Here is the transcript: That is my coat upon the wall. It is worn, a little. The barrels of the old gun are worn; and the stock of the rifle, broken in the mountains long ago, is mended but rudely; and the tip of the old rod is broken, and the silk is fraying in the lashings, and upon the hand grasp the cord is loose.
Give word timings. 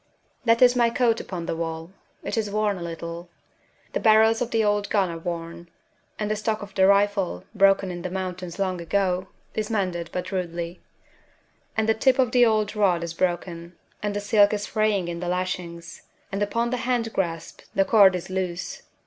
That 0.45 0.63
is 0.63 0.75
my 0.75 0.89
coat 0.89 1.21
upon 1.21 1.45
the 1.45 1.55
wall. 1.55 1.91
It 2.23 2.35
is 2.35 2.49
worn, 2.49 2.79
a 2.79 2.81
little. 2.81 3.29
The 3.93 3.99
barrels 3.99 4.41
of 4.41 4.49
the 4.49 4.63
old 4.63 4.89
gun 4.89 5.11
are 5.11 5.17
worn; 5.19 5.69
and 6.17 6.31
the 6.31 6.35
stock 6.35 6.63
of 6.63 6.73
the 6.73 6.87
rifle, 6.87 7.43
broken 7.53 7.91
in 7.91 8.01
the 8.01 8.09
mountains 8.09 8.57
long 8.57 8.81
ago, 8.81 9.27
is 9.53 9.69
mended 9.69 10.09
but 10.11 10.31
rudely; 10.31 10.81
and 11.77 11.87
the 11.87 11.93
tip 11.93 12.17
of 12.17 12.31
the 12.31 12.47
old 12.47 12.75
rod 12.75 13.03
is 13.03 13.13
broken, 13.13 13.75
and 14.01 14.15
the 14.15 14.21
silk 14.21 14.53
is 14.53 14.65
fraying 14.65 15.07
in 15.07 15.19
the 15.19 15.27
lashings, 15.27 16.01
and 16.31 16.41
upon 16.41 16.71
the 16.71 16.77
hand 16.77 17.13
grasp 17.13 17.61
the 17.75 17.85
cord 17.85 18.15
is 18.15 18.27
loose. 18.27 18.81